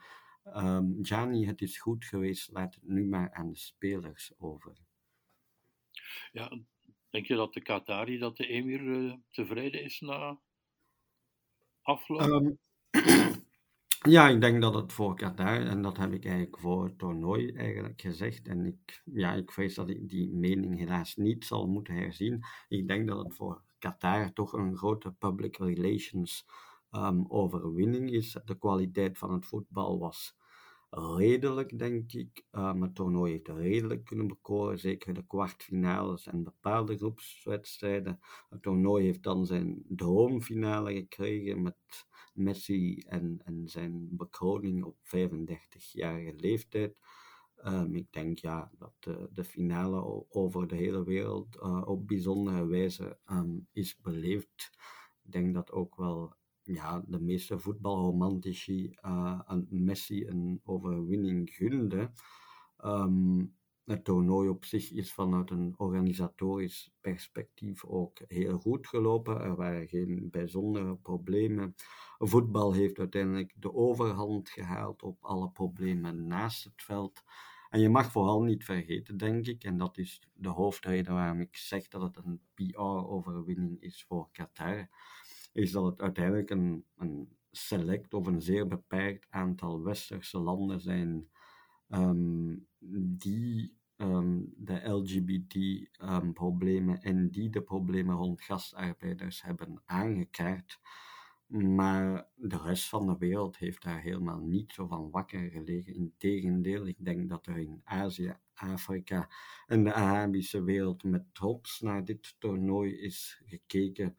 um, 0.46 0.98
Gianni, 1.02 1.46
het 1.46 1.62
is 1.62 1.78
goed 1.78 2.06
geweest, 2.06 2.52
laat 2.52 2.76
het 2.76 2.88
nu 2.88 3.06
maar 3.06 3.34
aan 3.34 3.50
de 3.50 3.58
spelers 3.58 4.32
over. 4.38 4.78
Ja, 6.32 6.60
Denk 7.12 7.26
je 7.26 7.36
dat 7.36 7.54
de 7.54 7.62
Qatari, 7.62 8.18
dat 8.18 8.38
de 8.38 8.48
emir 8.48 8.82
uh, 8.82 9.14
tevreden 9.30 9.84
is 9.84 10.00
na 10.00 10.40
afloop? 11.82 12.22
Um, 12.22 12.58
ja, 14.16 14.28
ik 14.28 14.42
denk 14.42 14.62
dat 14.62 14.74
het 14.74 14.94
voor 14.94 15.16
Qatar, 15.16 15.66
en 15.66 15.82
dat 15.82 15.98
heb 15.98 16.14
ik 16.14 16.26
eigenlijk 16.26 16.60
voor 16.60 16.84
het 16.84 16.98
toernooi 16.98 17.52
eigenlijk 17.52 18.02
gezegd, 18.02 18.48
en 18.48 18.66
ik, 18.66 19.02
ja, 19.06 19.34
ik 19.34 19.52
vrees 19.52 19.76
dat 19.76 19.90
ik 19.90 20.10
die 20.10 20.30
mening 20.30 20.78
helaas 20.78 21.16
niet 21.16 21.46
zal 21.46 21.68
moeten 21.68 21.94
herzien. 21.94 22.44
Ik 22.68 22.88
denk 22.88 23.08
dat 23.08 23.24
het 23.24 23.36
voor 23.36 23.64
Qatar 23.80 24.34
toch 24.34 24.54
een 24.54 24.78
grote 24.78 25.12
public 25.12 25.58
relations 25.58 26.46
um, 26.92 27.26
overwinning 27.28 28.12
is. 28.12 28.38
De 28.46 28.58
kwaliteit 28.58 29.18
van 29.18 29.34
het 29.34 29.46
voetbal 29.46 30.00
was 30.00 30.36
redelijk, 30.92 31.80
denk 31.80 32.12
ik. 32.12 32.46
Um, 32.52 32.82
het 32.82 32.96
toernooi 32.96 33.32
heeft 33.32 33.48
redelijk 33.48 34.06
kunnen 34.06 34.28
bekoren, 34.28 34.80
zeker 34.80 35.14
de 35.14 35.26
kwartfinales 35.28 36.28
en 36.28 36.44
bepaalde 36.44 36.98
groepswedstrijden. 36.98 38.20
Het 38.50 38.62
toernooi 38.62 39.06
heeft 39.06 39.24
dan 39.24 39.46
zijn 39.46 39.84
droomfinale 39.88 40.94
gekregen 40.94 41.62
met 41.62 42.06
Messi 42.34 42.98
en, 42.98 43.42
en 43.44 43.68
zijn 43.68 44.08
bekroning 44.12 44.84
op 44.84 44.98
35-jarige 45.04 46.34
leeftijd. 46.36 46.98
Um, 47.66 47.96
ik 47.96 48.12
denk 48.12 48.38
ja, 48.38 48.72
dat 48.78 48.94
de, 49.00 49.30
de, 49.34 49.44
finale 49.44 50.26
over 50.30 50.68
de 50.68 50.76
hele 50.76 51.04
wereld 51.04 51.56
uh, 51.56 51.82
op 51.86 52.08
bijzondere 52.08 52.66
wijze 52.66 53.20
um, 53.26 53.68
is 53.72 53.98
beleefd. 53.98 54.70
Ik 55.24 55.32
denk 55.32 55.54
dat 55.54 55.72
ook 55.72 55.96
wel 55.96 56.36
ja, 56.74 57.04
de 57.08 57.20
meeste 57.20 57.60
voetbalromantici 57.60 58.88
uh, 59.06 59.40
aan 59.40 59.68
Messi 59.70 60.28
een 60.28 60.62
overwinning 60.64 61.50
gunde. 61.50 62.12
Um, 62.86 63.56
het 63.86 64.04
toernooi 64.04 64.50
op 64.50 64.66
zich 64.66 64.92
is 64.92 65.14
vanuit 65.14 65.50
een 65.50 65.74
organisatorisch 65.78 66.92
perspectief 67.02 67.86
ook 67.86 68.20
heel 68.28 68.60
goed 68.60 68.88
gelopen. 68.88 69.42
Er 69.42 69.56
waren 69.56 69.88
geen 69.88 70.28
bijzondere 70.32 70.96
problemen. 70.96 71.76
Voetbal 72.18 72.74
heeft 72.74 73.00
uiteindelijk 73.00 73.54
de 73.56 73.74
overhand 73.74 74.50
gehaald 74.50 75.04
op 75.04 75.18
alle 75.22 75.50
problemen 75.50 76.28
naast 76.28 76.64
het 76.64 76.82
veld. 76.82 77.24
En 77.70 77.80
je 77.80 77.90
mag 77.90 78.12
vooral 78.12 78.42
niet 78.42 78.64
vergeten, 78.64 79.18
denk 79.18 79.46
ik, 79.46 79.64
en 79.64 79.78
dat 79.78 79.98
is 79.98 80.22
de 80.34 80.50
hoofdreden 80.50 81.14
waarom 81.14 81.42
ik 81.42 81.56
zeg 81.56 81.88
dat 81.88 82.02
het 82.02 82.26
een 82.26 82.42
PR-overwinning 82.54 83.82
is 83.82 84.04
voor 84.08 84.30
Qatar 84.32 84.90
is 85.52 85.72
dat 85.72 85.86
het 85.86 86.02
uiteindelijk 86.02 86.50
een, 86.50 86.86
een 86.96 87.38
select 87.52 88.14
of 88.14 88.28
een 88.28 88.42
zeer 88.42 88.68
beperkt 88.68 89.28
aantal 89.30 89.84
westerse 89.84 90.40
landen 90.40 90.82
zijn 90.82 91.30
ehm, 91.88 92.56
die 93.18 93.80
ehm, 93.96 94.40
de 94.56 94.90
LGBT-problemen 94.90 97.02
en 97.02 97.30
die 97.30 97.50
de 97.50 97.62
problemen 97.62 98.16
rond 98.16 98.42
gastarbeiders 98.42 99.42
hebben 99.42 99.82
aangekaart. 99.86 100.80
Maar 101.52 102.28
de 102.36 102.58
rest 102.58 102.90
van 102.90 103.08
de 103.08 103.18
wereld 103.18 103.58
heeft 103.58 103.84
daar 103.84 104.02
helemaal 104.02 104.40
niet 104.40 104.74
zo 104.74 104.88
van 104.88 105.10
wakker 105.10 105.50
gelegen. 105.50 105.94
Integendeel, 105.94 106.88
ik 106.88 107.06
denk 107.06 107.30
dat 107.30 107.46
er 107.46 107.58
in 107.58 107.82
Azië, 107.84 108.36
Afrika 108.54 109.30
en 109.68 109.84
de 109.84 109.94
Arabische 109.94 110.64
wereld 110.64 111.04
met 111.04 111.34
trots 111.34 111.82
naar 111.82 112.06
dit 112.06 112.36
toernooi 112.40 112.96
is 112.96 113.42
gekeken. 113.46 114.16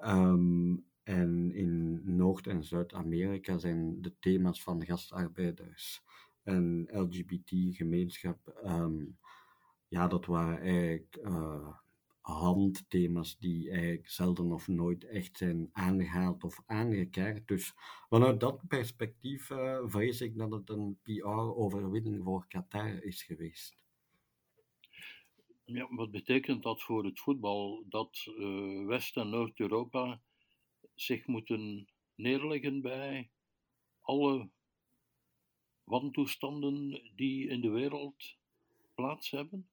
Ehm, 0.00 0.76
en 1.02 1.52
in 1.52 2.00
Noord- 2.16 2.46
en 2.46 2.64
Zuid-Amerika 2.64 3.58
zijn 3.58 4.02
de 4.02 4.14
thema's 4.18 4.62
van 4.62 4.84
gastarbeiders 4.84 6.02
en 6.42 6.88
LGBT-gemeenschap, 6.90 8.48
ehm, 8.48 9.04
ja, 9.88 10.08
dat 10.08 10.26
waren 10.26 10.60
eigenlijk 10.60 11.18
uh, 11.22 11.68
handthema's 12.20 13.38
die 13.38 13.70
eigenlijk 13.70 14.08
zelden 14.08 14.52
of 14.52 14.68
nooit 14.68 15.04
echt 15.04 15.36
zijn 15.36 15.68
aangehaald 15.72 16.44
of 16.44 16.62
aangekaart. 16.66 17.48
Dus 17.48 17.74
vanuit 18.08 18.40
dat 18.40 18.68
perspectief 18.68 19.50
uh, 19.50 19.78
vrees 19.84 20.20
ik 20.20 20.38
dat 20.38 20.50
het 20.50 20.68
een 20.68 20.98
PR-overwinning 21.02 22.24
voor 22.24 22.46
Qatar 22.48 23.02
is 23.02 23.22
geweest. 23.22 23.87
Ja, 25.72 25.86
wat 25.90 26.10
betekent 26.10 26.62
dat 26.62 26.82
voor 26.82 27.04
het 27.04 27.20
voetbal? 27.20 27.84
Dat 27.88 28.24
uh, 28.38 28.86
West- 28.86 29.16
en 29.16 29.28
Noord-Europa 29.28 30.20
zich 30.94 31.26
moeten 31.26 31.88
neerleggen 32.14 32.82
bij 32.82 33.30
alle 34.00 34.50
wantoestanden 35.84 37.02
die 37.16 37.48
in 37.48 37.60
de 37.60 37.70
wereld 37.70 38.36
plaats 38.94 39.30
hebben? 39.30 39.68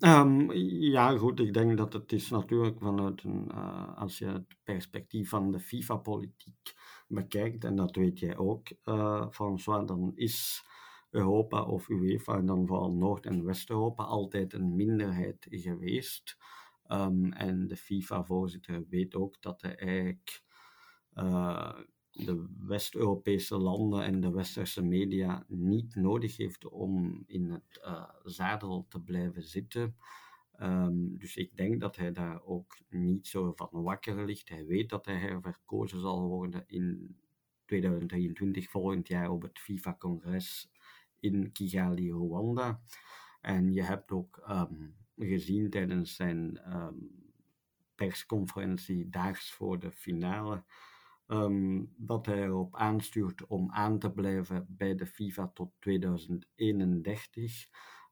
um, 0.00 0.52
ja, 0.96 1.16
goed, 1.16 1.40
ik 1.40 1.54
denk 1.54 1.76
dat 1.76 1.92
het 1.92 2.12
is 2.12 2.30
natuurlijk 2.30 2.80
vanuit 2.80 3.22
een, 3.22 3.48
uh, 3.50 3.96
als 3.98 4.18
je 4.18 4.26
het 4.26 4.56
perspectief 4.62 5.28
van 5.28 5.50
de 5.50 5.60
FIFA-politiek 5.60 6.74
bekijkt, 7.08 7.64
en 7.64 7.76
dat 7.76 7.96
weet 7.96 8.18
jij 8.18 8.36
ook, 8.36 8.68
uh, 8.84 9.30
François, 9.30 9.86
dan 9.86 10.12
is 10.14 10.66
Europa 11.10 11.62
of 11.62 11.88
UEFA, 11.88 12.36
en 12.36 12.46
dan 12.46 12.66
vooral 12.66 12.92
Noord- 12.92 13.26
en 13.26 13.44
West-Europa, 13.44 14.02
altijd 14.02 14.52
een 14.52 14.76
minderheid 14.76 15.46
geweest. 15.50 16.36
Um, 16.86 17.32
en 17.32 17.66
de 17.66 17.76
FIFA-voorzitter 17.76 18.84
weet 18.88 19.14
ook 19.14 19.42
dat 19.42 19.62
hij 19.62 19.76
eigenlijk 19.76 20.42
uh, 21.14 21.78
de 22.10 22.46
West-Europese 22.58 23.58
landen 23.58 24.02
en 24.04 24.20
de 24.20 24.30
westerse 24.30 24.82
media 24.82 25.44
niet 25.48 25.94
nodig 25.94 26.36
heeft 26.36 26.68
om 26.68 27.22
in 27.26 27.50
het 27.50 27.80
uh, 27.84 28.10
zadel 28.22 28.86
te 28.88 29.00
blijven 29.00 29.42
zitten. 29.42 29.96
Um, 30.60 31.18
dus 31.18 31.36
ik 31.36 31.56
denk 31.56 31.80
dat 31.80 31.96
hij 31.96 32.12
daar 32.12 32.42
ook 32.42 32.78
niet 32.88 33.26
zo 33.26 33.52
van 33.56 33.68
wakker 33.70 34.24
ligt. 34.24 34.48
Hij 34.48 34.66
weet 34.66 34.88
dat 34.88 35.06
hij 35.06 35.16
herverkozen 35.16 36.00
zal 36.00 36.28
worden 36.28 36.64
in 36.66 37.16
2023, 37.64 38.70
volgend 38.70 39.08
jaar 39.08 39.30
op 39.30 39.42
het 39.42 39.58
FIFA-congres 39.58 40.70
in 41.20 41.52
Kigali, 41.52 42.10
Rwanda. 42.12 42.80
En 43.40 43.72
je 43.72 43.82
hebt 43.82 44.12
ook 44.12 44.44
um, 44.50 44.96
gezien 45.16 45.70
tijdens 45.70 46.14
zijn 46.14 46.60
um, 46.76 47.10
persconferentie 47.94 49.08
daags 49.08 49.52
voor 49.52 49.78
de 49.78 49.90
finale 49.92 50.64
um, 51.26 51.92
dat 51.96 52.26
hij 52.26 52.42
erop 52.42 52.76
aanstuurt 52.76 53.46
om 53.46 53.70
aan 53.70 53.98
te 53.98 54.12
blijven 54.12 54.66
bij 54.68 54.94
de 54.94 55.06
FIFA 55.06 55.50
tot 55.54 55.70
2031. 55.78 57.68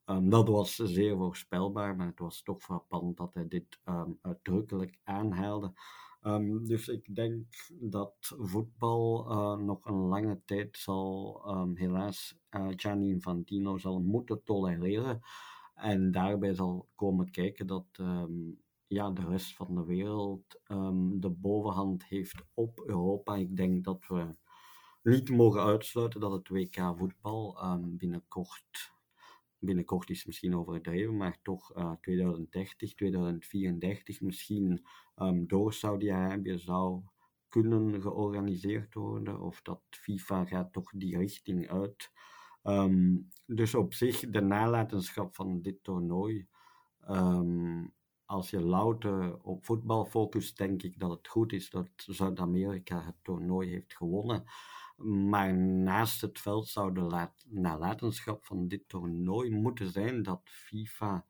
Um, 0.06 0.30
dat 0.30 0.48
was 0.48 0.74
zeer 0.74 1.16
voorspelbaar, 1.16 1.96
maar 1.96 2.06
het 2.06 2.18
was 2.18 2.42
toch 2.42 2.62
frappant 2.62 3.16
dat 3.16 3.34
hij 3.34 3.48
dit 3.48 3.80
uitdrukkelijk 4.22 4.98
aanhaalde. 5.04 5.72
Um, 6.26 6.66
dus 6.66 6.88
ik 6.88 7.14
denk 7.14 7.44
dat 7.80 8.14
voetbal 8.20 9.26
uh, 9.30 9.64
nog 9.64 9.84
een 9.84 10.08
lange 10.08 10.40
tijd 10.44 10.76
zal, 10.76 11.42
um, 11.48 11.76
helaas, 11.76 12.36
uh, 12.50 12.68
Gianni 12.70 13.08
Infantino 13.08 13.78
zal 13.78 14.00
moeten 14.00 14.42
tolereren. 14.44 15.20
En 15.74 16.10
daarbij 16.10 16.54
zal 16.54 16.88
komen 16.94 17.30
kijken 17.30 17.66
dat 17.66 17.86
um, 18.00 18.60
ja, 18.86 19.10
de 19.10 19.24
rest 19.24 19.56
van 19.56 19.74
de 19.74 19.84
wereld 19.84 20.60
de 21.20 21.30
bovenhand 21.30 22.04
heeft 22.04 22.42
op 22.54 22.82
Europa. 22.86 23.36
Ik 23.36 23.56
denk 23.56 23.84
dat 23.84 24.06
we 24.08 24.34
niet 25.02 25.30
mogen 25.30 25.62
uitsluiten 25.62 26.20
dat 26.20 26.32
het 26.32 26.48
WK 26.48 26.92
voetbal 26.96 27.58
binnenkort, 27.80 28.95
binnenkort 29.58 30.10
is 30.10 30.24
misschien 30.24 30.56
overdreven, 30.56 31.16
maar 31.16 31.38
toch 31.42 31.76
uh, 31.76 31.92
2030, 32.00 32.94
2034 32.94 34.20
misschien 34.20 34.86
um, 35.16 35.46
door 35.46 35.72
Saudi-Arabië 35.72 36.58
zou 36.58 37.02
kunnen 37.48 38.02
georganiseerd 38.02 38.94
worden. 38.94 39.40
Of 39.40 39.62
dat 39.62 39.82
FIFA 39.90 40.44
gaat 40.44 40.72
toch 40.72 40.90
die 40.94 41.18
richting 41.18 41.68
uit. 41.68 42.12
Um, 42.62 43.28
dus 43.46 43.74
op 43.74 43.94
zich, 43.94 44.30
de 44.30 44.40
nalatenschap 44.40 45.34
van 45.34 45.62
dit 45.62 45.82
toernooi 45.82 46.48
um, 47.08 47.94
als 48.26 48.50
je 48.50 48.60
louter 48.60 49.42
op 49.42 49.64
voetbal 49.64 50.04
focust, 50.04 50.56
denk 50.56 50.82
ik 50.82 50.98
dat 50.98 51.10
het 51.10 51.28
goed 51.28 51.52
is 51.52 51.70
dat 51.70 51.88
Zuid-Amerika 51.96 53.04
het 53.04 53.16
toernooi 53.22 53.70
heeft 53.70 53.96
gewonnen. 53.96 54.44
Maar 54.96 55.54
naast 55.56 56.20
het 56.20 56.40
veld 56.40 56.68
zou 56.68 56.94
de 56.94 57.28
nalatenschap 57.48 58.44
van 58.44 58.68
dit 58.68 58.88
toernooi 58.88 59.50
moeten 59.50 59.90
zijn 59.90 60.22
dat 60.22 60.40
FIFA 60.44 61.26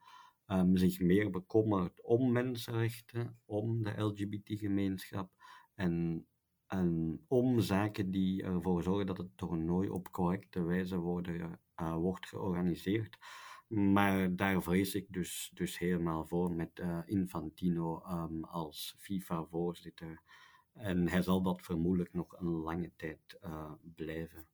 um, 0.46 0.76
zich 0.76 1.00
meer 1.00 1.30
bekommert 1.30 2.02
om 2.02 2.32
mensenrechten, 2.32 3.40
om 3.44 3.82
de 3.82 4.02
LGBT-gemeenschap 4.02 5.30
en, 5.75 6.26
en 6.66 7.20
om 7.28 7.61
zaken 7.61 8.11
die 8.11 8.42
ervoor 8.42 8.82
zorgen 8.82 9.06
dat 9.06 9.18
het 9.18 9.37
toernooi 9.37 9.88
op 9.88 10.11
correcte 10.11 10.62
wijze 10.62 10.99
worden, 10.99 11.61
uh, 11.80 11.94
wordt 11.96 12.26
georganiseerd. 12.26 13.18
Maar 13.68 14.37
daar 14.37 14.62
vrees 14.62 14.94
ik 14.94 15.06
dus, 15.08 15.50
dus 15.54 15.78
helemaal 15.78 16.26
voor 16.26 16.52
met 16.52 16.78
uh, 16.78 16.99
Infantino 17.04 18.02
um, 18.11 18.44
als 18.44 18.94
FIFA-voorzitter. 18.99 20.23
En 20.76 21.09
hij 21.09 21.23
zal 21.23 21.42
dat 21.42 21.62
vermoedelijk 21.62 22.12
nog 22.12 22.40
een 22.40 22.50
lange 22.50 22.92
tijd 22.97 23.38
uh, 23.45 23.73
blijven. 23.95 24.47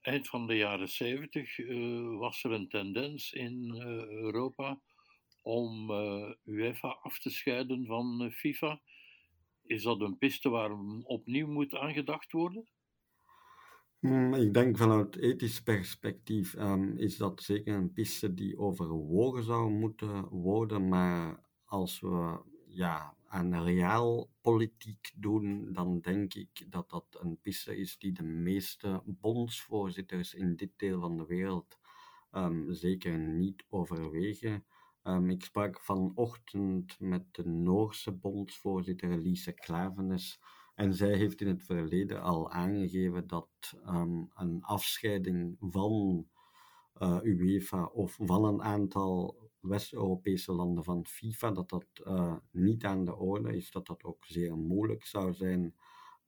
Eind 0.00 0.28
van 0.28 0.46
de 0.46 0.56
jaren 0.56 0.88
70 0.88 1.58
uh, 1.58 2.18
was 2.18 2.44
er 2.44 2.52
een 2.52 2.68
tendens 2.68 3.32
in 3.32 3.74
Europa 4.10 4.80
om 5.42 5.90
UEFA 6.44 6.88
af 6.88 7.18
te 7.18 7.30
scheiden 7.30 7.86
van 7.86 8.30
FIFA. 8.32 8.80
Is 9.62 9.82
dat 9.82 10.00
een 10.00 10.18
piste 10.18 10.48
waar 10.48 10.70
opnieuw 11.02 11.46
moet 11.46 11.74
aangedacht 11.74 12.32
worden? 12.32 12.68
Hmm, 13.98 14.34
ik 14.34 14.54
denk 14.54 14.76
vanuit 14.76 15.16
ethisch 15.16 15.62
perspectief 15.62 16.54
um, 16.54 16.96
is 16.96 17.16
dat 17.16 17.42
zeker 17.42 17.74
een 17.74 17.92
piste 17.92 18.34
die 18.34 18.58
overwogen 18.58 19.44
zou 19.44 19.70
moeten 19.70 20.28
worden, 20.28 20.88
maar 20.88 21.44
als 21.64 22.00
we 22.00 22.40
ja, 22.68 23.14
aan 23.26 23.62
realpolitiek 23.64 25.12
doen, 25.16 25.72
dan 25.72 26.00
denk 26.00 26.34
ik 26.34 26.66
dat 26.68 26.90
dat 26.90 27.06
een 27.10 27.38
piste 27.40 27.76
is 27.76 27.98
die 27.98 28.12
de 28.12 28.22
meeste 28.22 29.02
bondsvoorzitters 29.04 30.34
in 30.34 30.56
dit 30.56 30.70
deel 30.76 31.00
van 31.00 31.16
de 31.16 31.26
wereld 31.26 31.78
um, 32.32 32.72
zeker 32.72 33.18
niet 33.18 33.64
overwegen. 33.68 34.64
Um, 35.02 35.30
ik 35.30 35.44
sprak 35.44 35.80
vanochtend 35.80 37.00
met 37.00 37.24
de 37.34 37.46
Noorse 37.46 38.12
bondsvoorzitter 38.12 39.18
Lise 39.18 39.52
Klavenes. 39.52 40.40
En 40.74 40.94
zij 40.94 41.16
heeft 41.16 41.40
in 41.40 41.48
het 41.48 41.62
verleden 41.62 42.22
al 42.22 42.50
aangegeven 42.50 43.26
dat 43.26 43.48
um, 43.86 44.30
een 44.34 44.62
afscheiding 44.62 45.56
van 45.60 46.26
uh, 46.98 47.18
UEFA 47.22 47.84
of 47.84 48.18
van 48.20 48.44
een 48.44 48.62
aantal 48.62 49.47
West-Europese 49.68 50.52
landen 50.52 50.84
van 50.84 51.06
FIFA, 51.06 51.50
dat 51.50 51.68
dat 51.68 51.86
uh, 52.04 52.36
niet 52.50 52.84
aan 52.84 53.04
de 53.04 53.16
orde 53.16 53.56
is, 53.56 53.70
dat 53.70 53.86
dat 53.86 54.04
ook 54.04 54.24
zeer 54.24 54.56
moeilijk 54.56 55.04
zou 55.04 55.32
zijn, 55.34 55.74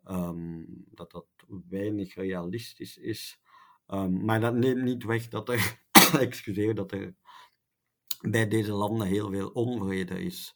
um, 0.04 0.66
dat 0.90 1.10
dat 1.10 1.26
weinig 1.68 2.14
realistisch 2.14 2.96
is. 2.96 3.40
Um, 3.86 4.24
maar 4.24 4.40
dat 4.40 4.54
neemt 4.54 4.82
niet 4.82 5.04
weg 5.04 5.28
dat 5.28 5.48
er, 5.48 5.86
excuseer, 6.18 6.74
dat 6.74 6.92
er 6.92 7.14
bij 8.20 8.48
deze 8.48 8.72
landen 8.72 9.06
heel 9.06 9.30
veel 9.30 9.48
onvrede 9.48 10.20
is 10.22 10.54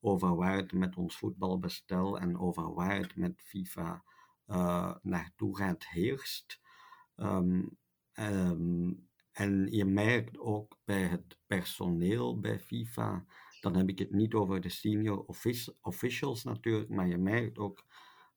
over 0.00 0.36
waar 0.36 0.56
het 0.56 0.72
met 0.72 0.96
ons 0.96 1.16
voetbalbestel 1.16 2.18
en 2.18 2.38
over 2.38 2.74
waar 2.74 2.96
het 2.96 3.16
met 3.16 3.42
FIFA 3.42 4.04
uh, 4.46 4.94
naartoe 5.02 5.56
gaat 5.56 5.86
heerst. 5.86 6.60
Um, 7.16 7.78
en 9.36 9.66
je 9.70 9.84
merkt 9.84 10.38
ook 10.38 10.78
bij 10.84 11.02
het 11.02 11.38
personeel 11.46 12.40
bij 12.40 12.60
FIFA, 12.60 13.24
dan 13.60 13.76
heb 13.76 13.88
ik 13.88 13.98
het 13.98 14.10
niet 14.10 14.34
over 14.34 14.60
de 14.60 14.68
senior 14.68 15.24
officials 15.80 16.44
natuurlijk, 16.44 16.90
maar 16.90 17.08
je 17.08 17.18
merkt 17.18 17.58
ook 17.58 17.86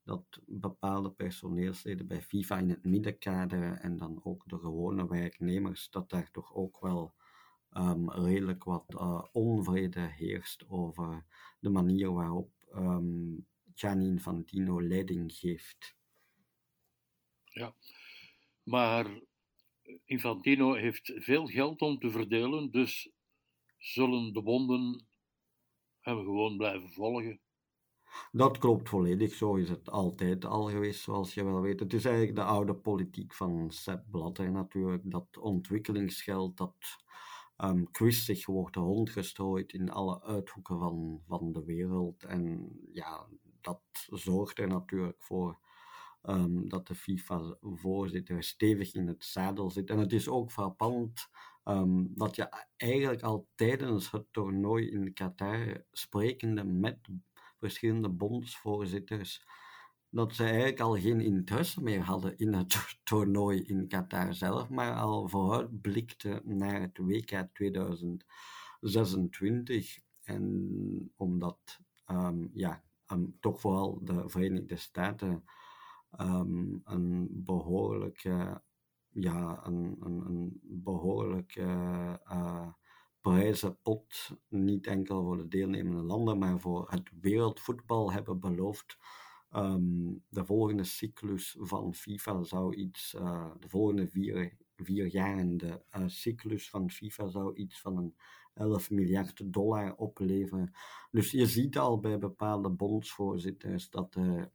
dat 0.03 0.41
bepaalde 0.46 1.12
personeelsleden 1.12 2.08
bij 2.08 2.22
FIFA 2.22 2.58
in 2.58 2.70
het 2.70 2.86
middenkader 2.86 3.77
en 3.77 3.98
dan 3.98 4.20
ook 4.24 4.44
de 4.46 4.58
gewone 4.58 5.08
werknemers, 5.08 5.89
dat 5.89 6.10
daar 6.10 6.32
toch 6.32 6.56
ook 6.56 6.79
wel 6.79 7.13
um, 7.72 8.12
redelijk 8.12 8.63
wat 8.63 8.94
uh, 8.94 9.24
onvrede 9.32 10.08
heerst 10.15 10.70
over 10.70 11.25
de 11.60 11.70
manier 11.70 12.13
waarop 12.13 12.51
um, 12.75 13.48
Gianni 13.74 14.06
Infantino 14.06 14.82
leiding 14.82 15.34
geeft. 15.34 15.98
Ja, 17.44 17.74
maar 18.63 19.27
Infantino 20.05 20.74
heeft 20.74 21.12
veel 21.15 21.46
geld 21.46 21.81
om 21.81 22.00
te 22.00 22.10
verdelen, 22.10 22.72
dus 22.72 23.12
zullen 23.77 24.34
de 24.34 24.41
bonden 24.41 25.08
hem 26.00 26.17
gewoon 26.17 26.58
blijven 26.58 26.89
volgen. 26.89 27.39
Dat 28.31 28.58
klopt 28.58 28.89
volledig, 28.89 29.34
zo 29.34 29.55
is 29.55 29.69
het 29.69 29.89
altijd 29.89 30.46
al 30.46 30.63
geweest, 30.69 31.01
zoals 31.01 31.34
je 31.34 31.43
wel 31.43 31.62
weet. 31.62 31.79
Het 31.79 31.93
is 31.93 32.05
eigenlijk 32.05 32.36
de 32.36 32.43
oude 32.43 32.75
politiek 32.75 33.34
van 33.34 33.72
Sepp 33.72 34.05
Blatter 34.12 34.51
natuurlijk, 34.51 35.12
dat 35.12 35.38
ontwikkelingsgeld 35.38 36.58
dat 36.58 36.75
um, 37.58 37.91
kwistig 37.91 38.46
wordt 38.46 38.75
rondgestrooid 38.75 39.74
in 39.74 39.89
alle 39.89 40.22
uithoeken 40.22 40.79
van, 40.79 41.22
van 41.27 41.51
de 41.51 41.63
wereld. 41.63 42.24
En 42.24 42.69
ja, 42.93 43.27
dat 43.62 43.81
zorgt 44.10 44.60
er 44.60 44.67
natuurlijk 44.67 45.24
voor 45.24 45.60
um, 46.24 46.70
dat 46.70 46.88
de 46.88 46.96
FIFA-voorzitter 46.96 48.44
stevig 48.44 48.94
in 48.94 49.08
het 49.08 49.26
zadel 49.26 49.70
zit. 49.70 49.90
En 49.90 49.98
het 49.98 50.14
is 50.14 50.28
ook 50.28 50.52
frappant 50.52 51.30
um, 51.64 52.12
dat 52.16 52.36
je 52.36 52.66
eigenlijk 52.78 53.22
al 53.22 53.48
tijdens 53.56 54.12
het 54.12 54.26
toernooi 54.32 54.90
in 54.90 55.14
Qatar, 55.14 55.84
sprekende 55.92 56.64
met 56.64 56.98
verschillende 57.58 58.10
bondsvoorzitters, 58.10 59.46
dat 60.10 60.36
ze 60.36 60.44
eigenlijk 60.44 60.80
al 60.80 60.98
geen 60.98 61.22
interesse 61.22 61.84
meer 61.84 62.02
hadden 62.02 62.38
in 62.38 62.54
het 62.54 62.78
toernooi 63.04 63.62
in 63.62 63.88
Qatar 63.88 64.34
zelf, 64.34 64.70
maar 64.70 64.96
al 64.96 65.28
vooruitblikten 65.28 66.42
naar 66.44 66.82
het 66.82 66.98
WK 66.98 67.48
2026. 67.54 70.00
En 70.24 71.14
omdat 71.16 71.80
um, 72.08 72.50
ja, 72.54 72.84
toch 73.40 73.60
vooral 73.60 74.00
de 74.04 74.30
Verenigde 74.30 74.76
Staten 74.76 75.44
um, 76.18 76.82
een 76.84 77.28
behoorlijke, 77.32 78.62
ja, 79.10 79.66
een, 79.66 79.98
een, 80.00 80.60
behoorlijke 80.63 81.62
uh, 82.25 82.68
niet 84.50 84.88
enkel 84.88 85.24
voor 85.24 85.38
de 85.38 85.48
deelnemende 85.48 86.01
landen, 86.01 86.38
maar 86.38 86.60
voor 86.60 86.92
het 86.92 87.12
wereldvoetbal 87.22 88.12
hebben 88.12 88.39
beloofd. 88.39 88.98
Um, 89.56 90.24
de 90.30 90.46
volgende 90.46 90.84
cyclus 90.84 91.56
van 91.60 91.94
FIFA 91.94 92.44
zou 92.44 92.75
iets, 92.75 93.13
uh, 93.13 93.51
de 93.60 93.70
volgende 93.70 94.08
vier, 94.08 94.58
vier 94.75 95.12
de 95.58 95.82
uh, 95.98 96.04
cyclus 96.06 96.70
van 96.70 96.89
FIFA 96.89 97.28
zou 97.28 97.56
iets 97.56 97.82
van 97.82 97.98
een 97.98 98.16
11 98.54 98.89
miljard 98.89 99.54
dollar 99.54 99.96
opleveren. 99.96 100.72
Dus 101.12 101.32
je 101.32 101.46
ziet 101.46 101.78
al 101.78 102.00
bij 102.00 102.18
bepaalde 102.18 102.70
bondsvoorzitters 102.70 103.89
dat 103.89 104.16
er 104.16 104.51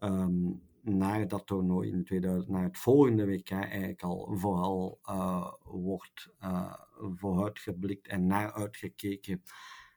um, 0.00 0.62
naar 0.82 1.28
dat 1.28 1.46
toernooi 1.46 1.90
in 1.90 2.04
2000, 2.04 2.48
naar 2.52 2.62
het 2.62 2.78
volgende 2.78 3.26
WK 3.26 3.50
eigenlijk 3.50 4.02
al 4.02 4.36
vooral 4.36 5.00
uh, 5.10 5.52
wordt 5.62 6.28
uh, 6.42 6.74
vooruitgeblikt 7.14 8.06
en 8.06 8.26
naar 8.26 8.52
uitgekeken. 8.52 9.42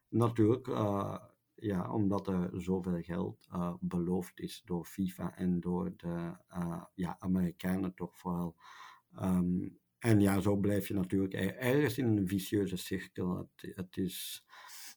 Natuurlijk, 0.10 0.68
uh, 0.68 1.18
ja, 1.56 1.92
omdat 1.92 2.28
er 2.28 2.50
zoveel 2.54 3.02
geld 3.02 3.48
beloofd 3.80 4.40
is 4.40 4.62
door 4.66 4.86
FIFA 4.86 5.36
en 5.36 5.60
door 5.60 5.94
de 5.98 6.38
ja, 6.94 7.16
Amerikanen 7.20 7.94
toch 7.94 8.18
vooral. 8.18 8.56
Um, 9.22 9.80
en 10.00 10.20
ja, 10.20 10.40
zo 10.40 10.56
blijf 10.56 10.88
je 10.88 10.94
natuurlijk 10.94 11.34
ergens 11.34 11.98
in 11.98 12.18
een 12.18 12.28
vicieuze 12.28 12.78
cirkel. 12.78 13.50
Het, 13.56 13.98
is 13.98 14.46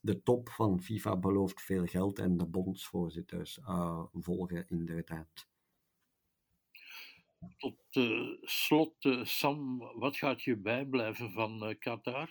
de 0.01 0.23
top 0.23 0.49
van 0.49 0.83
FIFA 0.83 1.17
belooft 1.17 1.63
veel 1.63 1.87
geld 1.87 2.19
en 2.19 2.37
de 2.37 2.47
bondsvoorzitters 2.47 3.59
volgen 4.13 4.69
inderdaad. 4.69 5.53
Tot 7.57 7.77
uh, 7.91 8.37
slot, 8.43 9.05
uh, 9.05 9.25
Sam, 9.25 9.79
wat 9.79 10.17
gaat 10.17 10.43
je 10.43 10.57
bijblijven 10.57 11.33
van 11.33 11.77
Qatar? 11.79 12.31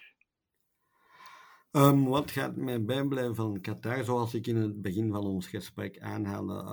Um, 1.71 2.05
wat 2.05 2.31
gaat 2.31 2.55
mij 2.55 2.83
bijblijven 2.83 3.35
van 3.35 3.61
Qatar? 3.61 4.03
Zoals 4.03 4.33
ik 4.33 4.47
in 4.47 4.55
het 4.55 4.81
begin 4.81 5.11
van 5.11 5.25
ons 5.25 5.47
gesprek 5.47 5.99
aanhaalde, 5.99 6.63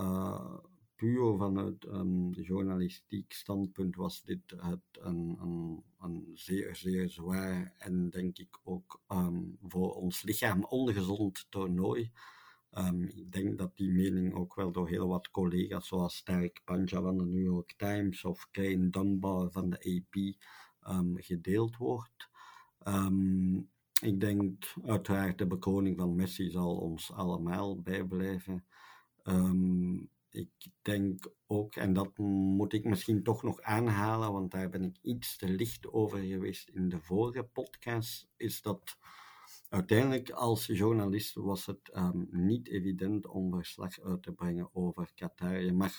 puur 1.01 1.37
vanuit 1.37 1.87
een 1.87 2.31
journalistiek 2.31 3.33
standpunt 3.33 3.97
was 3.97 4.23
dit 4.23 4.55
het 4.57 4.81
een, 4.93 5.37
een, 5.41 5.85
een 5.99 6.31
zeer, 6.35 6.77
zeer 6.77 7.09
zwaar 7.09 7.75
en 7.79 8.11
denk 8.11 8.39
ik 8.39 8.59
ook 8.65 9.01
um, 9.09 9.59
voor 9.63 9.95
ons 9.95 10.23
lichaam 10.23 10.65
ongezond 10.65 11.47
toernooi. 11.51 12.11
Um, 12.79 13.05
ik 13.05 13.33
denk 13.33 13.59
dat 13.59 13.77
die 13.77 13.91
mening 13.91 14.35
ook 14.35 14.55
wel 14.55 14.73
door 14.73 14.89
heel 14.89 15.09
wat 15.09 15.31
collega's, 15.31 15.87
zoals 15.87 16.23
Tarek 16.23 16.61
Panja 16.65 17.01
van 17.01 17.19
de 17.19 17.25
New 17.25 17.43
York 17.43 17.75
Times 17.77 18.25
of 18.25 18.49
Kane 18.51 18.91
Dunbar 18.91 19.51
van 19.51 19.71
de 19.71 19.77
AP, 19.77 20.37
ehm, 20.81 21.15
gedeeld 21.15 21.77
wordt. 21.77 22.29
ik 24.01 24.21
denk 24.21 24.75
uiteraard 24.85 25.39
de 25.39 25.47
bekroning 25.47 25.97
van 25.97 26.15
Messi 26.15 26.51
zal 26.51 26.77
ons 26.77 27.13
allemaal 27.13 27.81
bijblijven. 27.81 28.65
Ik 30.31 30.51
denk 30.83 31.33
ook, 31.47 31.77
en 31.77 31.93
dat 31.93 32.19
moet 32.19 32.73
ik 32.73 32.85
misschien 32.85 33.23
toch 33.23 33.43
nog 33.43 33.61
aanhalen, 33.61 34.33
want 34.33 34.51
daar 34.51 34.69
ben 34.69 34.83
ik 34.83 34.99
iets 35.03 35.37
te 35.37 35.49
licht 35.49 35.93
over 35.93 36.19
geweest 36.19 36.69
in 36.69 36.89
de 36.89 37.01
vorige 37.01 37.43
podcast, 37.43 38.29
is 38.37 38.63
dat 38.63 38.97
uiteindelijk 39.71 40.31
als 40.31 40.67
journalist 40.67 41.35
was 41.35 41.67
het 41.67 41.91
um, 41.97 42.29
niet 42.31 42.69
evident 42.69 43.27
om 43.27 43.55
verslag 43.55 44.01
uit 44.01 44.23
te 44.23 44.33
brengen 44.33 44.69
over 44.73 45.11
Qatar. 45.15 45.61
Je 45.61 45.73
mag 45.73 45.93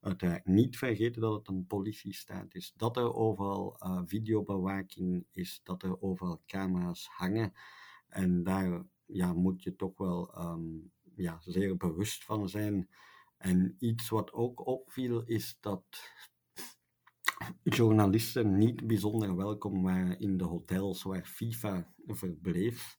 uiteraard 0.00 0.46
niet 0.46 0.78
vergeten 0.78 1.20
dat 1.20 1.34
het 1.34 1.48
een 1.48 1.66
politiestaat 1.66 2.54
is, 2.54 2.72
dat 2.76 2.96
er 2.96 3.14
overal 3.14 3.76
uh, 3.78 4.00
videobewaking 4.04 5.26
is, 5.30 5.60
dat 5.62 5.82
er 5.82 6.00
overal 6.00 6.42
camera's 6.46 7.06
hangen. 7.06 7.52
En 8.08 8.42
daar 8.42 8.84
ja, 9.06 9.32
moet 9.32 9.62
je 9.62 9.76
toch 9.76 9.96
wel 9.96 10.38
um, 10.38 10.92
ja, 11.14 11.40
zeer 11.44 11.76
bewust 11.76 12.24
van 12.24 12.48
zijn 12.48 12.88
en 13.36 13.76
iets 13.78 14.08
wat 14.08 14.32
ook 14.32 14.66
opviel 14.66 15.22
is 15.22 15.56
dat 15.60 15.84
journalisten 17.62 18.58
niet 18.58 18.86
bijzonder 18.86 19.36
welkom 19.36 19.82
waren 19.82 20.18
in 20.18 20.36
de 20.36 20.44
hotels 20.44 21.02
waar 21.02 21.24
FIFA 21.24 21.94
verbleef. 22.06 22.98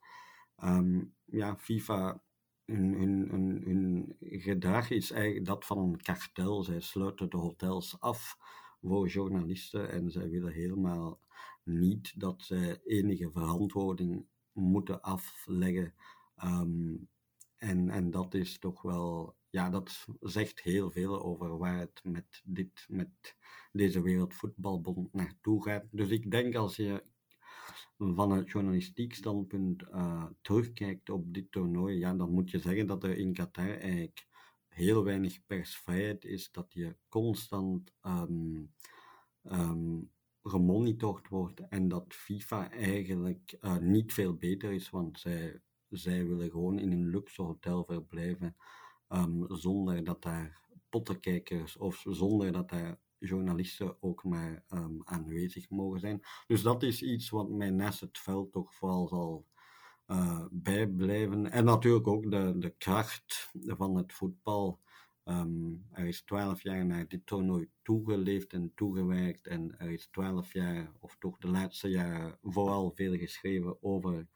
Um, 0.64 1.14
ja, 1.26 1.58
FIFA, 1.58 2.24
hun, 2.66 4.16
gedrag 4.20 4.90
is 4.90 5.12
eigenlijk 5.12 5.46
dat 5.46 5.66
van 5.66 5.78
een 5.78 6.02
kartel. 6.02 6.64
Zij 6.64 6.80
sluiten 6.80 7.30
de 7.30 7.38
hotels 7.38 8.00
af 8.00 8.38
voor 8.82 9.08
journalisten 9.08 9.92
en 9.92 10.12
zij 10.12 10.30
willen 10.30 10.54
helemaal 10.54 11.20
niet 11.64 12.20
dat 12.20 12.42
zij 12.42 12.82
enige 12.84 13.32
verantwoording 13.32 14.26
moeten 14.52 15.02
afleggen. 15.02 15.94
Um, 16.44 17.10
en, 17.58 17.90
en 17.90 18.12
dat 18.12 18.34
is 18.34 18.60
toch 18.60 18.82
wel 18.82 19.36
ja, 19.54 19.70
dat 19.70 20.08
zegt 20.20 20.62
heel 20.62 20.92
veel 20.92 21.24
over 21.24 21.58
waar 21.58 21.80
het 21.80 22.02
met, 22.04 22.42
dit, 22.44 22.86
met 22.88 23.36
deze 23.72 24.02
Wereldvoetbalbond 24.02 25.14
naartoe 25.14 25.64
gaat. 25.64 25.86
Dus 25.92 26.10
ik 26.10 26.32
denk 26.32 26.56
als 26.56 26.76
je 26.76 27.04
van 27.98 28.32
het 28.32 28.52
journalistiek 28.52 29.14
standpunt 29.14 29.82
uh, 29.82 30.26
terugkijkt 30.42 31.10
op 31.10 31.34
dit 31.34 31.52
toernooi, 31.52 31.98
ja, 31.98 32.14
dan 32.14 32.32
moet 32.32 32.52
je 32.52 32.60
zeggen 32.60 32.88
dat 32.88 33.04
er 33.04 33.18
in 33.18 33.34
Qatar 33.34 33.78
eigenlijk 33.78 34.28
heel 34.68 35.04
weinig 35.04 35.46
persvrijheid 35.46 36.26
is, 36.26 36.52
dat 36.52 36.74
je 36.74 36.96
constant 37.10 37.94
um, 38.02 38.74
um, 39.44 40.12
gemonitord 40.44 41.28
wordt 41.28 41.68
en 41.70 41.88
dat 41.88 42.14
FIFA 42.14 42.72
eigenlijk 42.72 43.58
uh, 43.62 43.78
niet 43.78 44.14
veel 44.14 44.36
beter 44.36 44.72
is, 44.72 44.90
want 44.90 45.20
zij, 45.20 45.62
zij 45.90 46.28
willen 46.28 46.50
gewoon 46.50 46.80
in 46.80 46.92
een 46.92 47.10
luxe 47.10 47.42
hotel 47.42 47.84
verblijven 47.86 48.56
um, 49.14 49.46
zonder 49.48 50.04
dat 50.04 50.22
daar 50.22 50.62
pottenkijkers 50.90 51.78
of 51.78 52.04
zonder 52.10 52.52
dat 52.52 52.70
daar 52.70 53.00
journalisten 53.18 54.02
ook 54.02 54.24
maar 54.24 54.64
um, 54.70 55.02
aanwezig 55.04 55.70
mogen 55.70 56.00
zijn. 56.00 56.22
Dus 56.48 56.62
dat 56.62 56.84
is 56.84 57.02
iets 57.02 57.30
wat 57.30 57.50
mij 57.50 57.70
naast 57.70 58.00
het 58.00 58.18
veld 58.18 58.52
toch 58.52 58.74
vooral 58.74 59.08
zal 59.08 59.48
uh, 60.08 60.46
bijblijven. 60.52 61.52
En 61.52 61.66
natuurlijk 61.66 62.08
ook 62.08 62.32
de, 62.32 62.54
de 62.58 62.70
kracht 62.78 63.52
van 63.54 63.96
het 63.96 64.14
voetbal. 64.14 64.82
Um, 65.26 65.86
er 65.92 66.06
is 66.06 66.22
twaalf 66.22 66.64
jaar 66.64 66.86
naar 66.86 67.08
dit 67.08 67.26
toernooi 67.26 67.70
toegeleefd 67.82 68.54
en 68.54 68.72
toegewerkt. 68.76 69.48
En 69.48 69.80
er 69.80 69.92
is 69.92 70.08
twaalf 70.08 70.54
jaar, 70.54 70.92
of 71.00 71.16
toch 71.20 71.38
de 71.38 71.48
laatste 71.48 71.90
jaren, 71.90 72.38
vooral 72.42 72.92
veel 72.96 73.18
geschreven 73.18 73.84
over 73.84 74.28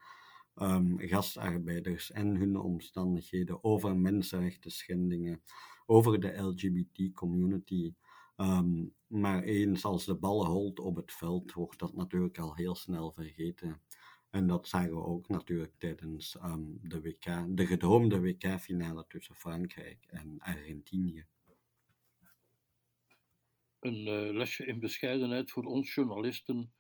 um, 0.62 1.00
gastarbeiders 1.00 2.12
en 2.12 2.36
hun 2.36 2.58
omstandigheden, 2.58 3.64
over 3.64 3.98
mensenrechten 3.98 4.72
schendingen, 4.72 5.42
over 5.86 6.20
de 6.20 6.42
LGBT-community. 6.42 7.94
Ehm, 8.36 8.86
maar 9.08 9.44
eens 9.44 9.86
als 9.86 10.06
de 10.06 10.16
bal 10.16 10.46
holt 10.46 10.80
op 10.80 10.96
het 10.96 11.12
veld, 11.12 11.54
wordt 11.54 11.80
dat 11.80 11.94
natuurlijk 11.94 12.38
al 12.38 12.56
heel 12.56 12.76
snel 12.76 13.12
vergeten. 13.12 13.82
En 14.30 14.48
dat 14.48 14.68
zagen 14.68 14.92
we 14.92 15.04
ook 15.04 15.28
natuurlijk 15.28 15.74
tijdens 15.78 16.38
ehm, 16.38 16.66
de, 16.82 17.02
WK, 17.02 17.58
de 17.58 17.66
gedroomde 17.66 18.20
WK-finale 18.20 19.06
tussen 19.08 19.36
Frankrijk 19.36 20.06
en 20.08 20.36
Argentinië. 20.40 21.26
Een 23.80 24.08
uh, 24.08 24.34
lesje 24.34 24.66
in 24.66 24.80
bescheidenheid 24.80 25.52
voor 25.52 25.64
ons 25.64 25.94
journalisten. 25.94 26.74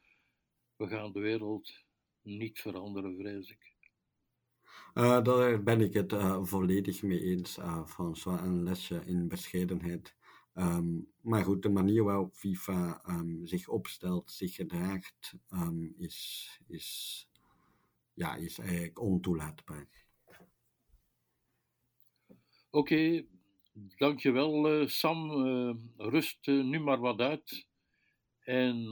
We 0.75 0.87
gaan 0.87 1.11
de 1.11 1.19
wereld 1.19 1.86
niet 2.27 2.59
veranderen, 2.59 3.17
vrees 3.17 3.49
ik. 3.49 3.75
Uh, 4.93 5.23
daar 5.23 5.63
ben 5.63 5.81
ik 5.81 5.93
het 5.93 6.13
uh, 6.13 6.43
volledig 6.43 7.01
mee 7.01 7.21
eens, 7.21 7.57
uh, 7.57 7.85
François. 7.85 8.41
Een 8.41 8.63
lesje 8.63 9.05
in 9.05 9.27
bescheidenheid. 9.27 10.15
Um, 10.53 11.11
maar 11.21 11.43
goed, 11.43 11.61
de 11.61 11.69
manier 11.69 12.03
waarop 12.03 12.35
FIFA 12.35 13.01
um, 13.09 13.47
zich 13.47 13.67
opstelt, 13.67 14.31
zich 14.31 14.55
gedraagt, 14.55 15.33
um, 15.53 15.93
is, 15.97 16.49
is, 16.67 17.27
ja, 18.13 18.35
is 18.35 18.59
eigenlijk 18.59 18.99
ontoelaatbaar. 18.99 19.87
Oké, 22.69 22.93
okay, 22.93 23.27
dankjewel 23.97 24.87
Sam. 24.87 25.31
rust 25.97 26.47
nu 26.47 26.79
maar 26.79 26.99
wat 26.99 27.19
uit. 27.19 27.67
En 28.39 28.85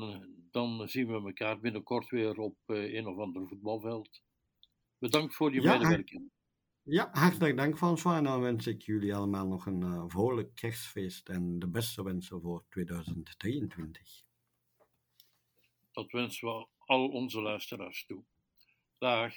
dan 0.56 0.88
zien 0.88 1.08
we 1.08 1.14
elkaar 1.14 1.60
binnenkort 1.60 2.10
weer 2.10 2.38
op 2.38 2.58
een 2.66 3.08
of 3.08 3.18
ander 3.18 3.48
voetbalveld. 3.48 4.22
Bedankt 4.98 5.36
voor 5.36 5.54
je 5.54 5.62
ja, 5.62 5.78
medewerking. 5.78 6.32
Ja, 6.82 7.10
hartelijk 7.12 7.58
dank 7.58 7.78
François. 7.78 8.18
En 8.18 8.24
dan 8.24 8.42
wens 8.42 8.68
ik 8.68 8.82
jullie 8.82 9.16
allemaal 9.16 9.48
nog 9.48 9.66
een 9.66 9.82
uh, 9.82 10.04
vrolijk 10.08 10.56
kerstfeest 10.56 11.30
en 11.30 11.60
de 11.60 11.68
beste 11.68 12.04
wensen 12.04 12.42
voor 12.42 12.66
2023. 12.70 14.24
Dat 15.92 16.12
wensen 16.12 16.48
we 16.48 16.68
al 16.78 17.08
onze 17.08 17.42
luisteraars 17.42 18.06
toe. 18.06 18.24
Dag. 18.98 19.34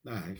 Dag. 0.00 0.36